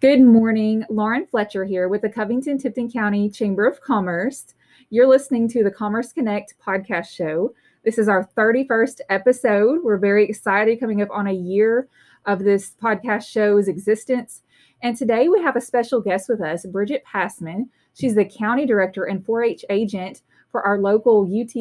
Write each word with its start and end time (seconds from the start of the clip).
Good 0.00 0.22
morning. 0.22 0.86
Lauren 0.88 1.26
Fletcher 1.26 1.66
here 1.66 1.86
with 1.86 2.00
the 2.00 2.08
Covington 2.08 2.56
Tipton 2.56 2.90
County 2.90 3.28
Chamber 3.28 3.66
of 3.66 3.82
Commerce. 3.82 4.54
You're 4.88 5.06
listening 5.06 5.46
to 5.48 5.62
the 5.62 5.70
Commerce 5.70 6.10
Connect 6.10 6.54
podcast 6.58 7.14
show. 7.14 7.52
This 7.84 7.98
is 7.98 8.08
our 8.08 8.26
31st 8.34 9.00
episode. 9.10 9.80
We're 9.84 9.98
very 9.98 10.24
excited 10.24 10.80
coming 10.80 11.02
up 11.02 11.10
on 11.10 11.26
a 11.26 11.34
year 11.34 11.86
of 12.24 12.38
this 12.38 12.76
podcast 12.82 13.28
show's 13.28 13.68
existence. 13.68 14.40
And 14.82 14.96
today 14.96 15.28
we 15.28 15.42
have 15.42 15.56
a 15.56 15.60
special 15.60 16.00
guest 16.00 16.30
with 16.30 16.40
us, 16.40 16.64
Brigitte 16.64 17.04
Passman. 17.04 17.68
She's 17.92 18.14
the 18.14 18.24
county 18.24 18.64
director 18.64 19.04
and 19.04 19.22
4 19.26 19.42
H 19.44 19.66
agent 19.68 20.22
for 20.50 20.62
our 20.62 20.78
local 20.78 21.24
UT 21.24 21.52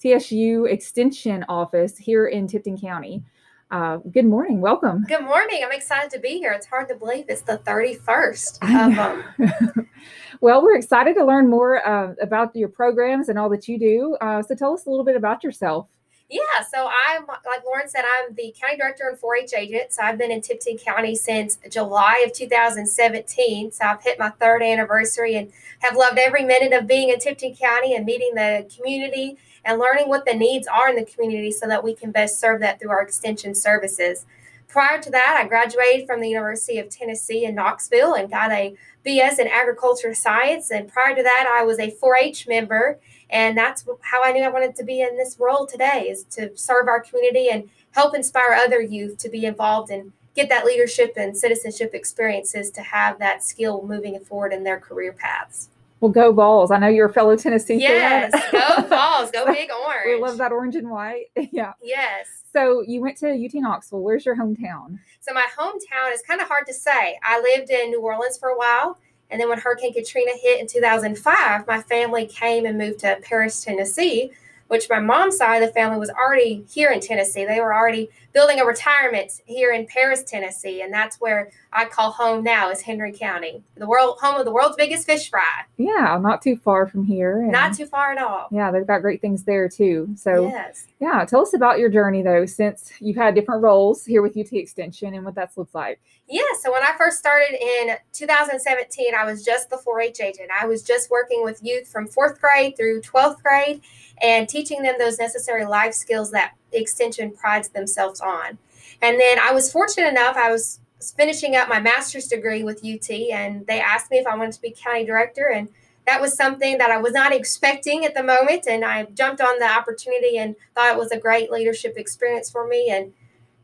TSU 0.00 0.64
Extension 0.64 1.44
office 1.48 1.96
here 1.96 2.26
in 2.26 2.48
Tipton 2.48 2.76
County. 2.76 3.22
Uh, 3.70 3.98
good 4.12 4.24
morning. 4.24 4.60
Welcome. 4.60 5.04
Good 5.06 5.22
morning. 5.22 5.62
I'm 5.64 5.70
excited 5.70 6.10
to 6.10 6.18
be 6.18 6.38
here. 6.38 6.50
It's 6.52 6.66
hard 6.66 6.88
to 6.88 6.96
believe 6.96 7.26
it's 7.28 7.42
the 7.42 7.58
31st 7.58 8.58
of 8.62 8.98
um, 8.98 9.88
well, 10.40 10.60
we're 10.62 10.76
excited 10.76 11.14
to 11.14 11.24
learn 11.24 11.48
more 11.48 11.86
uh, 11.86 12.14
about 12.20 12.54
your 12.56 12.68
programs 12.68 13.28
and 13.28 13.38
all 13.38 13.48
that 13.50 13.68
you 13.68 13.78
do. 13.78 14.16
Uh, 14.20 14.42
so 14.42 14.56
tell 14.56 14.74
us 14.74 14.86
a 14.86 14.90
little 14.90 15.04
bit 15.04 15.14
about 15.14 15.44
yourself. 15.44 15.88
Yeah, 16.30 16.62
so 16.70 16.88
I'm 17.08 17.26
like 17.26 17.64
Lauren 17.66 17.88
said, 17.88 18.04
I'm 18.04 18.32
the 18.36 18.54
county 18.58 18.76
director 18.76 19.08
and 19.08 19.18
4-H 19.18 19.52
agent. 19.52 19.92
So 19.92 20.02
I've 20.02 20.16
been 20.16 20.30
in 20.30 20.40
Tipton 20.40 20.78
County 20.78 21.16
since 21.16 21.58
July 21.68 22.22
of 22.24 22.32
2017. 22.32 23.72
So 23.72 23.84
I've 23.84 24.00
hit 24.00 24.16
my 24.16 24.30
third 24.30 24.62
anniversary 24.62 25.34
and 25.34 25.50
have 25.80 25.96
loved 25.96 26.18
every 26.18 26.44
minute 26.44 26.72
of 26.72 26.86
being 26.86 27.08
in 27.08 27.18
Tipton 27.18 27.56
County 27.56 27.96
and 27.96 28.06
meeting 28.06 28.36
the 28.36 28.70
community 28.76 29.38
and 29.64 29.80
learning 29.80 30.08
what 30.08 30.24
the 30.24 30.34
needs 30.34 30.68
are 30.68 30.88
in 30.88 30.94
the 30.94 31.04
community 31.04 31.50
so 31.50 31.66
that 31.66 31.82
we 31.82 31.94
can 31.94 32.12
best 32.12 32.38
serve 32.38 32.60
that 32.60 32.78
through 32.78 32.90
our 32.90 33.02
extension 33.02 33.52
services. 33.52 34.24
Prior 34.68 35.02
to 35.02 35.10
that, 35.10 35.36
I 35.36 35.48
graduated 35.48 36.06
from 36.06 36.20
the 36.20 36.28
University 36.28 36.78
of 36.78 36.88
Tennessee 36.88 37.44
in 37.44 37.56
Knoxville 37.56 38.14
and 38.14 38.30
got 38.30 38.52
a 38.52 38.76
BS 39.04 39.40
in 39.40 39.48
agriculture 39.48 40.14
science. 40.14 40.70
And 40.70 40.86
prior 40.86 41.16
to 41.16 41.22
that, 41.24 41.52
I 41.58 41.64
was 41.64 41.80
a 41.80 41.90
4 41.90 42.16
H 42.16 42.46
member. 42.46 43.00
And 43.30 43.56
that's 43.56 43.84
how 44.02 44.22
I 44.22 44.32
knew 44.32 44.42
I 44.42 44.48
wanted 44.48 44.74
to 44.76 44.84
be 44.84 45.00
in 45.00 45.16
this 45.16 45.36
role 45.38 45.66
today 45.66 46.06
is 46.10 46.24
to 46.30 46.56
serve 46.56 46.88
our 46.88 47.00
community 47.00 47.48
and 47.48 47.68
help 47.92 48.14
inspire 48.14 48.52
other 48.52 48.80
youth 48.80 49.18
to 49.18 49.28
be 49.28 49.46
involved 49.46 49.90
and 49.90 50.12
get 50.34 50.48
that 50.48 50.64
leadership 50.64 51.14
and 51.16 51.36
citizenship 51.36 51.94
experiences 51.94 52.70
to 52.70 52.82
have 52.82 53.18
that 53.18 53.42
skill 53.44 53.82
moving 53.86 54.18
forward 54.20 54.52
in 54.52 54.64
their 54.64 54.78
career 54.78 55.12
paths. 55.12 55.68
Well, 56.00 56.10
go 56.10 56.32
Vols. 56.32 56.70
I 56.70 56.78
know 56.78 56.88
you're 56.88 57.08
a 57.08 57.12
fellow 57.12 57.36
Tennessee 57.36 57.74
yes, 57.74 58.32
fan. 58.32 58.42
Yes, 58.52 58.78
go 58.80 58.88
Vols. 58.88 59.30
Go 59.30 59.44
Big 59.52 59.70
Orange! 59.70 60.06
We 60.06 60.16
love 60.20 60.38
that 60.38 60.50
orange 60.50 60.76
and 60.76 60.90
white. 60.90 61.26
yeah. 61.52 61.74
Yes. 61.82 62.26
So 62.52 62.82
you 62.86 63.02
went 63.02 63.18
to 63.18 63.28
UT 63.28 63.54
Knoxville. 63.54 64.00
Where's 64.00 64.24
your 64.24 64.34
hometown? 64.36 64.98
So 65.20 65.34
my 65.34 65.46
hometown 65.58 66.12
is 66.12 66.22
kind 66.22 66.40
of 66.40 66.48
hard 66.48 66.66
to 66.66 66.74
say. 66.74 67.18
I 67.22 67.40
lived 67.40 67.70
in 67.70 67.90
New 67.90 68.00
Orleans 68.00 68.38
for 68.38 68.48
a 68.48 68.56
while, 68.56 68.98
and 69.30 69.40
then 69.40 69.48
when 69.48 69.58
Hurricane 69.58 69.92
Katrina 69.94 70.32
hit 70.40 70.60
in 70.60 70.66
2005, 70.66 71.66
my 71.66 71.82
family 71.82 72.26
came 72.26 72.66
and 72.66 72.76
moved 72.76 73.00
to 73.00 73.18
Paris, 73.22 73.62
Tennessee, 73.62 74.32
which 74.70 74.88
my 74.88 75.00
mom's 75.00 75.36
side 75.36 75.60
of 75.60 75.68
the 75.68 75.74
family 75.74 75.98
was 75.98 76.10
already 76.10 76.64
here 76.70 76.92
in 76.92 77.00
Tennessee. 77.00 77.44
They 77.44 77.60
were 77.60 77.74
already 77.74 78.08
building 78.32 78.60
a 78.60 78.64
retirement 78.64 79.32
here 79.44 79.72
in 79.72 79.84
Paris, 79.84 80.22
Tennessee, 80.22 80.80
and 80.80 80.92
that's 80.92 81.20
where 81.20 81.50
I 81.72 81.86
call 81.86 82.12
home 82.12 82.44
now 82.44 82.70
is 82.70 82.80
Henry 82.80 83.12
County, 83.12 83.64
the 83.74 83.88
world 83.88 84.18
home 84.20 84.36
of 84.36 84.44
the 84.44 84.52
world's 84.52 84.76
biggest 84.76 85.06
fish 85.06 85.28
fry. 85.28 85.64
Yeah, 85.76 86.16
not 86.22 86.40
too 86.40 86.54
far 86.54 86.86
from 86.86 87.02
here. 87.04 87.44
not 87.50 87.74
too 87.74 87.86
far 87.86 88.12
at 88.12 88.18
all. 88.18 88.46
Yeah, 88.52 88.70
they've 88.70 88.86
got 88.86 89.02
great 89.02 89.20
things 89.20 89.42
there 89.42 89.68
too. 89.68 90.10
So 90.14 90.46
yes. 90.46 90.86
yeah, 91.00 91.24
tell 91.24 91.42
us 91.42 91.52
about 91.52 91.80
your 91.80 91.88
journey 91.88 92.22
though, 92.22 92.46
since 92.46 92.92
you've 93.00 93.16
had 93.16 93.34
different 93.34 93.64
roles 93.64 94.04
here 94.04 94.22
with 94.22 94.36
UT 94.36 94.52
Extension 94.52 95.14
and 95.14 95.24
what 95.24 95.34
that's 95.34 95.56
looked 95.56 95.74
like. 95.74 96.00
Yeah, 96.28 96.42
so 96.60 96.70
when 96.70 96.84
I 96.84 96.92
first 96.96 97.18
started 97.18 97.60
in 97.60 97.96
2017, 98.12 99.14
I 99.16 99.24
was 99.24 99.44
just 99.44 99.68
the 99.68 99.78
4-H 99.78 100.20
agent. 100.20 100.48
I 100.56 100.66
was 100.66 100.84
just 100.84 101.10
working 101.10 101.42
with 101.42 101.58
youth 101.60 101.88
from 101.88 102.06
fourth 102.06 102.40
grade 102.40 102.76
through 102.76 103.00
12th 103.00 103.42
grade 103.42 103.80
and 104.22 104.48
teaching 104.48 104.59
them 104.68 104.94
those 104.98 105.18
necessary 105.18 105.64
life 105.64 105.94
skills 105.94 106.30
that 106.30 106.54
Extension 106.72 107.32
prides 107.32 107.68
themselves 107.68 108.20
on. 108.20 108.58
And 109.02 109.18
then 109.18 109.38
I 109.38 109.52
was 109.52 109.72
fortunate 109.72 110.08
enough, 110.08 110.36
I 110.36 110.50
was 110.50 110.80
finishing 111.16 111.56
up 111.56 111.68
my 111.68 111.80
master's 111.80 112.28
degree 112.28 112.62
with 112.62 112.84
UT, 112.84 113.10
and 113.10 113.66
they 113.66 113.80
asked 113.80 114.10
me 114.10 114.18
if 114.18 114.26
I 114.26 114.36
wanted 114.36 114.52
to 114.52 114.62
be 114.62 114.74
county 114.76 115.04
director. 115.04 115.48
And 115.48 115.68
that 116.06 116.20
was 116.20 116.36
something 116.36 116.78
that 116.78 116.90
I 116.90 116.98
was 116.98 117.12
not 117.12 117.32
expecting 117.32 118.04
at 118.04 118.14
the 118.14 118.22
moment. 118.22 118.66
And 118.68 118.84
I 118.84 119.04
jumped 119.04 119.40
on 119.40 119.58
the 119.58 119.70
opportunity 119.70 120.38
and 120.38 120.56
thought 120.74 120.92
it 120.92 120.98
was 120.98 121.12
a 121.12 121.18
great 121.18 121.50
leadership 121.50 121.94
experience 121.96 122.50
for 122.50 122.66
me. 122.66 122.90
And 122.90 123.12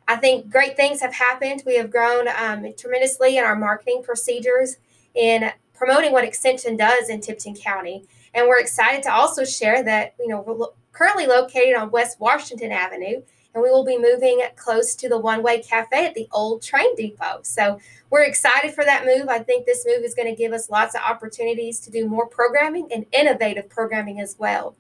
I 0.08 0.16
think 0.16 0.50
great 0.50 0.76
things 0.76 1.00
have 1.00 1.14
happened. 1.14 1.62
We 1.66 1.76
have 1.76 1.90
grown 1.90 2.28
um, 2.28 2.72
tremendously 2.78 3.36
in 3.36 3.44
our 3.44 3.56
marketing 3.56 4.02
procedures 4.04 4.76
in 5.14 5.50
promoting 5.74 6.12
what 6.12 6.24
Extension 6.24 6.76
does 6.76 7.08
in 7.08 7.20
Tipton 7.20 7.54
County. 7.54 8.04
And 8.36 8.47
we're 8.47 8.60
excited 8.60 9.02
to 9.04 9.12
also 9.12 9.47
share 9.47 9.82
that, 9.84 10.14
you 10.20 10.28
know, 10.28 10.42
we're 10.42 10.52
lo- 10.52 10.74
currently 10.92 11.26
located 11.26 11.74
on 11.74 11.91
West 11.91 12.20
Washington 12.20 12.70
Avenue, 12.70 13.22
and 13.54 13.62
we 13.62 13.70
will 13.70 13.84
be 13.84 13.97
moving 13.97 14.42
close 14.56 14.94
to 14.97 15.08
the 15.08 15.19
One 15.19 15.42
Way 15.42 15.62
Cafe 15.62 16.04
at 16.04 16.14
the 16.14 16.28
old 16.32 16.60
train 16.60 16.94
depot. 16.96 17.41
So 17.42 17.80
we're 18.10 18.25
excited 18.25 18.75
for 18.75 18.84
that 18.84 19.06
move. 19.06 19.30
I 19.30 19.38
think 19.38 19.64
this 19.64 19.86
move 19.86 20.04
is 20.04 20.14
going 20.14 20.28
to 20.28 20.36
give 20.36 20.52
us 20.52 20.69
lots 20.69 20.94
of 20.94 21.00
opportunities 21.00 21.80
to 21.80 21.91
do 21.91 22.06
more 22.06 22.26
programming 22.26 22.92
and 22.92 23.06
innovative 23.10 23.70
programming 23.70 24.20
as 24.20 24.36
well. 24.38 24.76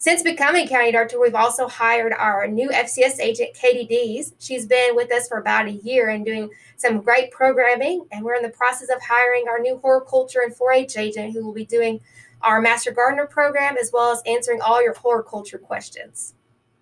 Since 0.00 0.22
becoming 0.22 0.66
county 0.66 0.90
director, 0.90 1.20
we've 1.20 1.34
also 1.34 1.68
hired 1.68 2.14
our 2.14 2.46
new 2.46 2.70
FCS 2.70 3.20
agent, 3.20 3.52
Katie 3.52 3.84
Dees. 3.84 4.32
She's 4.38 4.64
been 4.64 4.96
with 4.96 5.12
us 5.12 5.28
for 5.28 5.38
about 5.38 5.66
a 5.66 5.72
year 5.72 6.08
and 6.08 6.24
doing 6.24 6.48
some 6.76 7.02
great 7.02 7.32
programming. 7.32 8.06
And 8.12 8.24
we're 8.24 8.36
in 8.36 8.44
the 8.44 8.48
process 8.48 8.88
of 8.88 9.02
hiring 9.02 9.46
our 9.48 9.58
new 9.58 9.76
horticulture 9.78 10.40
and 10.42 10.54
4 10.54 10.72
H 10.72 10.96
agent 10.96 11.34
who 11.34 11.44
will 11.44 11.52
be 11.52 11.66
doing 11.66 12.00
our 12.42 12.60
Master 12.60 12.90
Gardener 12.90 13.26
program, 13.26 13.76
as 13.80 13.90
well 13.92 14.10
as 14.12 14.22
answering 14.26 14.60
all 14.60 14.82
your 14.82 14.94
horticulture 14.94 15.58
questions. 15.58 16.34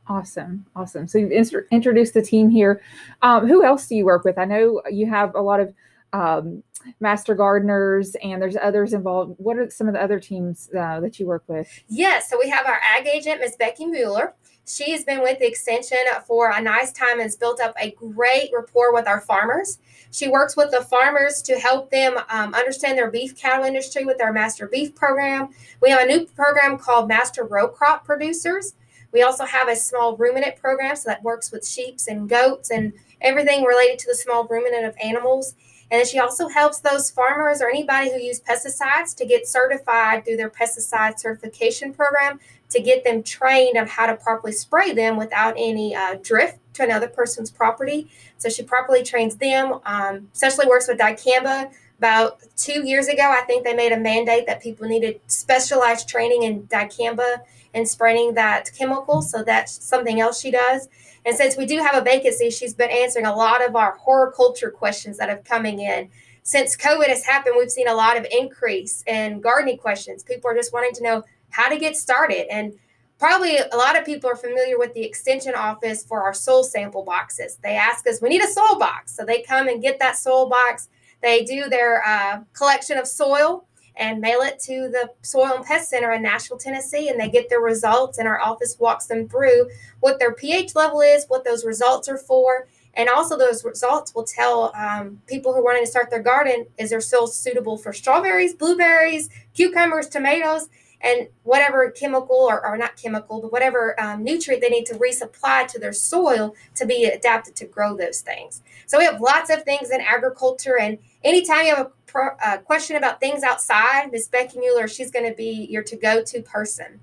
Awesome. 0.08 0.64
Awesome. 0.76 1.08
So 1.08 1.18
you've 1.18 1.32
introduced 1.72 2.14
the 2.14 2.22
team 2.22 2.48
here. 2.48 2.80
Um, 3.22 3.46
who 3.48 3.64
else 3.64 3.88
do 3.88 3.96
you 3.96 4.04
work 4.04 4.24
with? 4.24 4.38
I 4.38 4.44
know 4.44 4.80
you 4.88 5.06
have 5.06 5.34
a 5.34 5.40
lot 5.40 5.58
of 5.58 5.74
um, 6.12 6.62
master 7.00 7.34
gardeners 7.34 8.14
and 8.22 8.40
there's 8.40 8.56
others 8.56 8.92
involved. 8.92 9.34
What 9.38 9.58
are 9.58 9.70
some 9.70 9.88
of 9.88 9.94
the 9.94 10.02
other 10.02 10.20
teams 10.20 10.68
uh, 10.76 11.00
that 11.00 11.18
you 11.18 11.26
work 11.26 11.44
with? 11.46 11.68
Yes. 11.88 12.30
So 12.30 12.38
we 12.38 12.48
have 12.48 12.66
our 12.66 12.80
ag 12.82 13.06
agent, 13.06 13.40
Miss 13.40 13.56
Becky 13.56 13.86
Mueller. 13.86 14.34
She 14.68 14.90
has 14.90 15.04
been 15.04 15.22
with 15.22 15.38
the 15.38 15.46
extension 15.46 15.98
for 16.26 16.50
a 16.50 16.60
nice 16.60 16.90
time 16.90 17.12
and 17.12 17.22
has 17.22 17.36
built 17.36 17.60
up 17.60 17.74
a 17.78 17.92
great 17.92 18.50
rapport 18.52 18.92
with 18.92 19.06
our 19.06 19.20
farmers. 19.20 19.78
She 20.10 20.28
works 20.28 20.56
with 20.56 20.72
the 20.72 20.82
farmers 20.82 21.40
to 21.42 21.56
help 21.56 21.90
them 21.90 22.18
um, 22.28 22.52
understand 22.52 22.98
their 22.98 23.10
beef 23.10 23.36
cattle 23.36 23.64
industry 23.64 24.04
with 24.04 24.20
our 24.20 24.32
Master 24.32 24.66
Beef 24.66 24.92
program. 24.94 25.50
We 25.80 25.90
have 25.90 26.00
a 26.00 26.06
new 26.06 26.26
program 26.26 26.78
called 26.78 27.06
Master 27.06 27.44
Row 27.44 27.68
Crop 27.68 28.04
Producers. 28.04 28.74
We 29.12 29.22
also 29.22 29.44
have 29.44 29.68
a 29.68 29.76
small 29.76 30.16
ruminant 30.16 30.56
program, 30.56 30.96
so 30.96 31.08
that 31.10 31.22
works 31.22 31.52
with 31.52 31.66
sheep 31.66 31.98
and 32.08 32.28
goats 32.28 32.70
and 32.70 32.92
everything 33.20 33.64
related 33.64 34.00
to 34.00 34.08
the 34.08 34.16
small 34.16 34.48
ruminant 34.48 34.84
of 34.84 34.96
animals. 35.02 35.54
And 35.90 36.06
she 36.06 36.18
also 36.18 36.48
helps 36.48 36.80
those 36.80 37.10
farmers 37.10 37.60
or 37.62 37.68
anybody 37.68 38.10
who 38.10 38.18
use 38.18 38.40
pesticides 38.40 39.14
to 39.16 39.24
get 39.24 39.46
certified 39.46 40.24
through 40.24 40.36
their 40.36 40.50
pesticide 40.50 41.18
certification 41.18 41.92
program 41.92 42.40
to 42.70 42.80
get 42.80 43.04
them 43.04 43.22
trained 43.22 43.76
on 43.76 43.86
how 43.86 44.06
to 44.06 44.16
properly 44.16 44.52
spray 44.52 44.92
them 44.92 45.16
without 45.16 45.54
any 45.56 45.94
uh, 45.94 46.16
drift 46.22 46.58
to 46.74 46.82
another 46.82 47.08
person's 47.08 47.50
property. 47.50 48.10
So 48.38 48.48
she 48.48 48.62
properly 48.62 49.02
trains 49.02 49.36
them, 49.36 49.78
um, 49.86 50.28
especially 50.32 50.66
works 50.66 50.88
with 50.88 50.98
dicamba. 50.98 51.70
About 51.98 52.40
two 52.56 52.86
years 52.86 53.08
ago, 53.08 53.22
I 53.22 53.42
think 53.46 53.64
they 53.64 53.74
made 53.74 53.92
a 53.92 53.98
mandate 53.98 54.46
that 54.46 54.60
people 54.60 54.86
needed 54.86 55.20
specialized 55.28 56.08
training 56.08 56.42
in 56.42 56.64
dicamba 56.64 57.38
and 57.76 57.86
spraying 57.86 58.34
that 58.34 58.70
chemical. 58.76 59.22
So 59.22 59.44
that's 59.44 59.84
something 59.84 60.18
else 60.18 60.40
she 60.40 60.50
does. 60.50 60.88
And 61.26 61.36
since 61.36 61.56
we 61.56 61.66
do 61.66 61.78
have 61.78 61.94
a 61.94 62.00
vacancy, 62.00 62.50
she's 62.50 62.74
been 62.74 62.90
answering 62.90 63.26
a 63.26 63.36
lot 63.36 63.64
of 63.64 63.76
our 63.76 63.96
horticulture 63.98 64.70
questions 64.70 65.18
that 65.18 65.28
have 65.28 65.44
coming 65.44 65.80
in. 65.80 66.08
Since 66.42 66.76
COVID 66.76 67.08
has 67.08 67.24
happened, 67.24 67.56
we've 67.58 67.70
seen 67.70 67.88
a 67.88 67.94
lot 67.94 68.16
of 68.16 68.26
increase 68.30 69.04
in 69.06 69.40
gardening 69.40 69.76
questions. 69.78 70.22
People 70.22 70.50
are 70.50 70.54
just 70.54 70.72
wanting 70.72 70.94
to 70.94 71.02
know 71.02 71.24
how 71.50 71.68
to 71.68 71.76
get 71.76 71.96
started. 71.96 72.50
And 72.50 72.72
probably 73.18 73.58
a 73.58 73.76
lot 73.76 73.98
of 73.98 74.06
people 74.06 74.30
are 74.30 74.36
familiar 74.36 74.78
with 74.78 74.94
the 74.94 75.02
extension 75.02 75.54
office 75.54 76.02
for 76.02 76.22
our 76.22 76.32
soil 76.32 76.64
sample 76.64 77.04
boxes. 77.04 77.58
They 77.62 77.76
ask 77.76 78.06
us, 78.06 78.22
we 78.22 78.30
need 78.30 78.42
a 78.42 78.48
soil 78.48 78.78
box. 78.78 79.14
So 79.14 79.24
they 79.24 79.42
come 79.42 79.68
and 79.68 79.82
get 79.82 79.98
that 79.98 80.16
soil 80.16 80.48
box. 80.48 80.88
They 81.20 81.44
do 81.44 81.68
their 81.68 82.06
uh, 82.06 82.40
collection 82.54 82.96
of 82.96 83.06
soil 83.06 83.66
and 83.96 84.20
mail 84.20 84.40
it 84.40 84.58
to 84.60 84.88
the 84.88 85.10
Soil 85.22 85.54
and 85.56 85.64
Pest 85.64 85.90
Center 85.90 86.12
in 86.12 86.22
Nashville, 86.22 86.58
Tennessee, 86.58 87.08
and 87.08 87.18
they 87.18 87.30
get 87.30 87.48
their 87.48 87.60
results. 87.60 88.18
And 88.18 88.28
our 88.28 88.40
office 88.40 88.76
walks 88.78 89.06
them 89.06 89.28
through 89.28 89.70
what 90.00 90.18
their 90.18 90.32
pH 90.32 90.74
level 90.74 91.00
is, 91.00 91.24
what 91.28 91.44
those 91.44 91.64
results 91.64 92.08
are 92.08 92.18
for, 92.18 92.68
and 92.94 93.08
also 93.08 93.36
those 93.36 93.64
results 93.64 94.14
will 94.14 94.24
tell 94.24 94.72
um, 94.74 95.20
people 95.26 95.52
who 95.52 95.60
are 95.60 95.64
wanting 95.64 95.84
to 95.84 95.90
start 95.90 96.10
their 96.10 96.22
garden 96.22 96.66
is 96.78 96.90
their 96.90 97.00
soil 97.00 97.26
suitable 97.26 97.76
for 97.76 97.92
strawberries, 97.92 98.54
blueberries, 98.54 99.28
cucumbers, 99.54 100.08
tomatoes, 100.08 100.68
and 101.02 101.28
whatever 101.42 101.90
chemical 101.90 102.36
or, 102.36 102.66
or 102.66 102.78
not 102.78 102.96
chemical, 102.96 103.42
but 103.42 103.52
whatever 103.52 104.00
um, 104.00 104.24
nutrient 104.24 104.62
they 104.62 104.70
need 104.70 104.86
to 104.86 104.94
resupply 104.94 105.66
to 105.68 105.78
their 105.78 105.92
soil 105.92 106.54
to 106.74 106.86
be 106.86 107.04
adapted 107.04 107.54
to 107.54 107.66
grow 107.66 107.94
those 107.94 108.22
things. 108.22 108.62
So 108.86 108.98
we 108.98 109.04
have 109.04 109.20
lots 109.20 109.50
of 109.50 109.62
things 109.62 109.90
in 109.90 110.00
agriculture 110.00 110.78
and 110.78 110.98
anytime 111.26 111.66
you 111.66 111.74
have 111.74 111.86
a, 111.86 111.90
pro, 112.06 112.30
question 112.64 112.96
about 112.96 113.20
things 113.20 113.42
outside, 113.42 114.10
Miss 114.12 114.28
Becky 114.28 114.58
Mueller, 114.58 114.88
she's 114.88 115.10
going 115.10 115.28
to 115.28 115.36
be 115.36 115.66
your 115.68 115.82
to 115.82 115.96
go 115.96 116.22
to 116.22 116.40
person. 116.42 117.00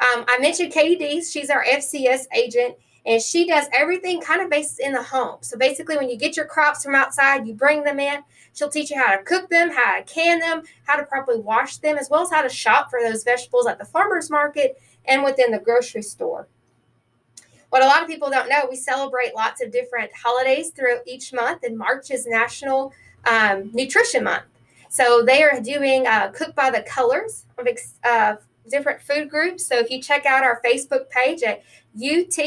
Um, 0.00 0.24
I 0.28 0.38
mentioned 0.40 0.72
Katie 0.72 0.96
Dees, 0.96 1.30
she's 1.30 1.50
our 1.50 1.62
FCS 1.64 2.22
agent, 2.34 2.76
and 3.04 3.20
she 3.20 3.46
does 3.46 3.66
everything 3.72 4.20
kind 4.22 4.40
of 4.40 4.48
based 4.48 4.80
in 4.80 4.92
the 4.92 5.02
home. 5.02 5.38
So 5.42 5.58
basically, 5.58 5.96
when 5.96 6.08
you 6.08 6.16
get 6.16 6.36
your 6.36 6.46
crops 6.46 6.82
from 6.84 6.94
outside, 6.94 7.46
you 7.46 7.54
bring 7.54 7.84
them 7.84 8.00
in. 8.00 8.20
She'll 8.54 8.70
teach 8.70 8.90
you 8.90 8.98
how 8.98 9.14
to 9.14 9.22
cook 9.22 9.50
them, 9.50 9.70
how 9.70 9.98
to 9.98 10.02
can 10.02 10.40
them, 10.40 10.62
how 10.86 10.96
to 10.96 11.04
properly 11.04 11.40
wash 11.40 11.76
them, 11.76 11.98
as 11.98 12.08
well 12.10 12.22
as 12.22 12.30
how 12.30 12.42
to 12.42 12.48
shop 12.48 12.90
for 12.90 13.00
those 13.02 13.24
vegetables 13.24 13.66
at 13.66 13.78
the 13.78 13.84
farmer's 13.84 14.30
market 14.30 14.80
and 15.04 15.22
within 15.22 15.50
the 15.50 15.58
grocery 15.58 16.02
store. 16.02 16.48
What 17.68 17.82
a 17.82 17.86
lot 17.86 18.02
of 18.02 18.08
people 18.08 18.30
don't 18.30 18.48
know, 18.48 18.66
we 18.68 18.76
celebrate 18.76 19.34
lots 19.34 19.62
of 19.62 19.70
different 19.70 20.10
holidays 20.12 20.70
throughout 20.70 21.02
each 21.06 21.32
month, 21.32 21.62
and 21.62 21.78
March 21.78 22.10
is 22.10 22.26
National 22.26 22.92
um, 23.26 23.70
Nutrition 23.72 24.24
Month. 24.24 24.44
So 24.88 25.22
they 25.24 25.42
are 25.42 25.60
doing 25.60 26.06
uh, 26.06 26.30
Cook 26.34 26.54
by 26.54 26.70
the 26.70 26.82
Colors 26.82 27.46
of 27.58 27.66
uh, 28.04 28.36
different 28.68 29.00
food 29.02 29.30
groups. 29.30 29.66
So 29.66 29.78
if 29.78 29.90
you 29.90 30.02
check 30.02 30.26
out 30.26 30.42
our 30.42 30.60
Facebook 30.64 31.08
page 31.10 31.42
at 31.42 31.62
UT 31.96 32.38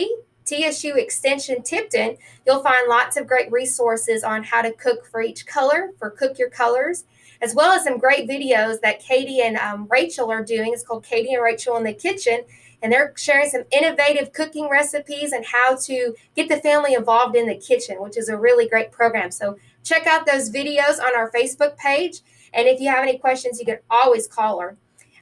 TSU 0.45 0.95
Extension 0.95 1.63
Tipton, 1.63 2.17
you'll 2.45 2.61
find 2.61 2.89
lots 2.89 3.15
of 3.15 3.27
great 3.27 3.51
resources 3.51 4.23
on 4.23 4.43
how 4.43 4.61
to 4.61 4.73
cook 4.73 5.05
for 5.05 5.21
each 5.21 5.45
color, 5.45 5.91
for 5.97 6.09
Cook 6.09 6.37
Your 6.37 6.49
Colors, 6.49 7.05
as 7.41 7.55
well 7.55 7.71
as 7.71 7.85
some 7.85 7.97
great 7.97 8.27
videos 8.27 8.81
that 8.81 8.99
Katie 8.99 9.41
and 9.41 9.55
um, 9.57 9.87
Rachel 9.89 10.29
are 10.29 10.43
doing. 10.43 10.73
It's 10.73 10.83
called 10.83 11.03
Katie 11.03 11.33
and 11.33 11.43
Rachel 11.43 11.77
in 11.77 11.83
the 11.83 11.93
Kitchen 11.93 12.41
and 12.83 12.91
they're 12.91 13.13
sharing 13.15 13.49
some 13.49 13.63
innovative 13.71 14.33
cooking 14.33 14.67
recipes 14.69 15.31
and 15.31 15.45
how 15.45 15.77
to 15.77 16.13
get 16.35 16.49
the 16.49 16.57
family 16.57 16.93
involved 16.93 17.35
in 17.35 17.47
the 17.47 17.55
kitchen, 17.55 17.95
which 18.01 18.17
is 18.17 18.27
a 18.27 18.37
really 18.37 18.67
great 18.67 18.91
program. 18.91 19.31
So 19.31 19.57
check 19.83 20.07
out 20.07 20.25
those 20.25 20.49
videos 20.49 20.99
on 20.99 21.15
our 21.15 21.31
Facebook 21.31 21.77
page. 21.77 22.21
And 22.53 22.67
if 22.67 22.79
you 22.79 22.89
have 22.89 23.03
any 23.03 23.17
questions, 23.17 23.59
you 23.59 23.65
can 23.65 23.79
always 23.89 24.27
call 24.27 24.59
her. 24.59 24.77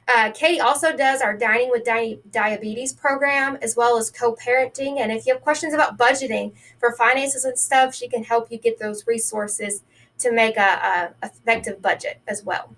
Uh, 0.08 0.30
Katie 0.32 0.60
also 0.60 0.94
does 0.96 1.20
our 1.20 1.36
Dining 1.36 1.70
with 1.70 1.84
Di- 1.84 2.18
Diabetes 2.30 2.92
program 2.92 3.56
as 3.62 3.76
well 3.76 3.96
as 3.96 4.10
co 4.10 4.34
parenting. 4.34 4.98
And 4.98 5.12
if 5.12 5.26
you 5.26 5.32
have 5.32 5.42
questions 5.42 5.74
about 5.74 5.96
budgeting 5.96 6.52
for 6.78 6.92
finances 6.92 7.44
and 7.44 7.58
stuff, 7.58 7.94
she 7.94 8.08
can 8.08 8.24
help 8.24 8.50
you 8.50 8.58
get 8.58 8.78
those 8.78 9.06
resources 9.06 9.82
to 10.18 10.32
make 10.32 10.56
a, 10.56 11.14
a 11.22 11.26
effective 11.26 11.80
budget 11.80 12.20
as 12.26 12.44
well. 12.44 12.74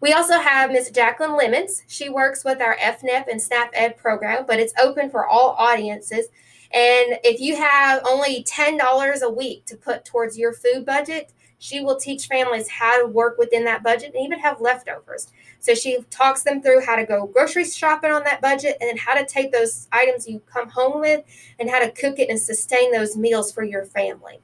We 0.00 0.12
also 0.12 0.38
have 0.38 0.70
Ms. 0.70 0.90
Jacqueline 0.90 1.36
Lemons. 1.36 1.82
She 1.88 2.08
works 2.08 2.44
with 2.44 2.60
our 2.60 2.76
FNEP 2.76 3.26
and 3.28 3.42
SNAP 3.42 3.70
Ed 3.72 3.96
program, 3.96 4.44
but 4.46 4.60
it's 4.60 4.74
open 4.80 5.10
for 5.10 5.26
all 5.26 5.56
audiences. 5.58 6.26
And 6.72 7.18
if 7.24 7.40
you 7.40 7.56
have 7.56 8.02
only 8.06 8.44
$10 8.44 9.22
a 9.22 9.30
week 9.30 9.64
to 9.66 9.76
put 9.76 10.04
towards 10.04 10.38
your 10.38 10.52
food 10.52 10.84
budget, 10.84 11.32
she 11.58 11.80
will 11.80 11.96
teach 11.96 12.26
families 12.26 12.68
how 12.68 13.00
to 13.00 13.06
work 13.06 13.36
within 13.36 13.64
that 13.64 13.82
budget 13.82 14.12
and 14.14 14.24
even 14.24 14.38
have 14.38 14.60
leftovers. 14.60 15.28
So 15.60 15.74
she 15.74 15.98
talks 16.10 16.42
them 16.42 16.62
through 16.62 16.84
how 16.84 16.96
to 16.96 17.04
go 17.04 17.26
grocery 17.26 17.64
shopping 17.64 18.12
on 18.12 18.22
that 18.24 18.40
budget 18.40 18.76
and 18.80 18.88
then 18.88 18.96
how 18.96 19.14
to 19.14 19.26
take 19.26 19.50
those 19.50 19.88
items 19.90 20.28
you 20.28 20.40
come 20.40 20.68
home 20.68 21.00
with 21.00 21.24
and 21.58 21.68
how 21.68 21.80
to 21.80 21.90
cook 21.90 22.18
it 22.18 22.30
and 22.30 22.38
sustain 22.38 22.92
those 22.92 23.16
meals 23.16 23.50
for 23.50 23.64
your 23.64 23.84
family. 23.84 24.40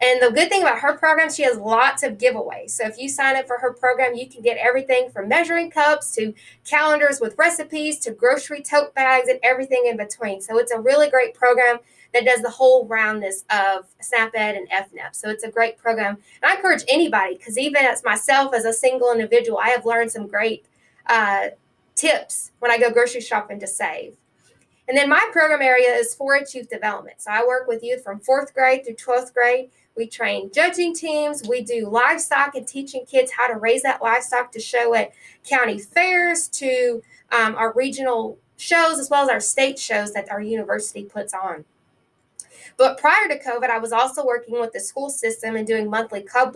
And 0.00 0.22
the 0.22 0.30
good 0.30 0.48
thing 0.48 0.62
about 0.62 0.80
her 0.80 0.96
program, 0.96 1.30
she 1.30 1.42
has 1.42 1.56
lots 1.56 2.02
of 2.02 2.18
giveaways. 2.18 2.70
So 2.70 2.86
if 2.86 2.98
you 2.98 3.08
sign 3.08 3.36
up 3.36 3.46
for 3.46 3.58
her 3.58 3.72
program, 3.72 4.14
you 4.14 4.28
can 4.28 4.42
get 4.42 4.56
everything 4.58 5.10
from 5.10 5.28
measuring 5.28 5.70
cups 5.70 6.10
to 6.16 6.34
calendars 6.64 7.20
with 7.20 7.34
recipes 7.38 7.98
to 8.00 8.10
grocery 8.10 8.62
tote 8.62 8.94
bags 8.94 9.28
and 9.28 9.40
everything 9.42 9.84
in 9.86 9.96
between. 9.96 10.40
So 10.40 10.58
it's 10.58 10.72
a 10.72 10.80
really 10.80 11.08
great 11.08 11.34
program 11.34 11.78
that 12.12 12.24
does 12.24 12.42
the 12.42 12.50
whole 12.50 12.86
roundness 12.86 13.44
of 13.50 13.86
SNAP 14.00 14.32
Ed 14.34 14.56
and 14.56 14.68
FNEP. 14.70 15.14
So 15.14 15.28
it's 15.28 15.44
a 15.44 15.50
great 15.50 15.78
program. 15.78 16.18
And 16.42 16.50
I 16.50 16.56
encourage 16.56 16.84
anybody, 16.88 17.36
because 17.36 17.58
even 17.58 17.84
as 17.84 18.04
myself, 18.04 18.54
as 18.54 18.64
a 18.64 18.72
single 18.72 19.12
individual, 19.12 19.58
I 19.58 19.68
have 19.70 19.84
learned 19.84 20.12
some 20.12 20.26
great 20.26 20.66
uh, 21.06 21.48
tips 21.94 22.52
when 22.58 22.70
I 22.70 22.78
go 22.78 22.90
grocery 22.90 23.20
shopping 23.20 23.60
to 23.60 23.66
save. 23.66 24.16
And 24.88 24.96
then 24.96 25.08
my 25.08 25.28
program 25.32 25.62
area 25.62 25.92
is 25.94 26.14
4 26.14 26.36
H 26.36 26.54
youth 26.54 26.70
development. 26.70 27.20
So 27.20 27.30
I 27.30 27.44
work 27.44 27.66
with 27.66 27.82
youth 27.82 28.04
from 28.04 28.20
fourth 28.20 28.54
grade 28.54 28.84
through 28.84 28.94
12th 28.94 29.34
grade. 29.34 29.70
We 29.96 30.06
train 30.06 30.50
judging 30.52 30.94
teams. 30.94 31.42
We 31.48 31.62
do 31.62 31.88
livestock 31.88 32.54
and 32.54 32.68
teaching 32.68 33.04
kids 33.06 33.32
how 33.32 33.48
to 33.48 33.58
raise 33.58 33.82
that 33.82 34.02
livestock 34.02 34.52
to 34.52 34.60
show 34.60 34.94
at 34.94 35.12
county 35.44 35.78
fairs, 35.78 36.48
to 36.48 37.02
um, 37.32 37.56
our 37.56 37.72
regional 37.72 38.38
shows, 38.56 38.98
as 38.98 39.10
well 39.10 39.24
as 39.24 39.28
our 39.28 39.40
state 39.40 39.78
shows 39.78 40.12
that 40.12 40.30
our 40.30 40.40
university 40.40 41.04
puts 41.04 41.34
on. 41.34 41.64
But 42.76 42.98
prior 42.98 43.26
to 43.28 43.38
COVID, 43.38 43.70
I 43.70 43.78
was 43.78 43.92
also 43.92 44.24
working 44.24 44.60
with 44.60 44.72
the 44.72 44.80
school 44.80 45.08
system 45.08 45.56
and 45.56 45.66
doing 45.66 45.88
monthly 45.88 46.20
club, 46.20 46.54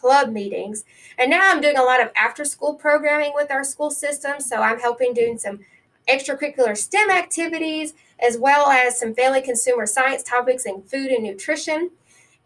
club 0.00 0.30
meetings. 0.30 0.84
And 1.18 1.30
now 1.30 1.50
I'm 1.50 1.60
doing 1.60 1.76
a 1.76 1.82
lot 1.82 2.00
of 2.00 2.10
after 2.16 2.44
school 2.44 2.74
programming 2.74 3.32
with 3.34 3.50
our 3.50 3.64
school 3.64 3.90
system. 3.90 4.40
So 4.40 4.62
I'm 4.62 4.80
helping 4.80 5.12
doing 5.12 5.36
some 5.36 5.60
extracurricular 6.08 6.76
STEM 6.76 7.10
activities, 7.10 7.94
as 8.18 8.38
well 8.38 8.68
as 8.68 8.98
some 8.98 9.14
family 9.14 9.42
consumer 9.42 9.86
science 9.86 10.22
topics 10.22 10.66
in 10.66 10.82
food 10.82 11.10
and 11.10 11.22
nutrition. 11.22 11.90